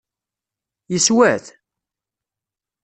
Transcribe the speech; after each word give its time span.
Yeswa-t? 0.91 1.45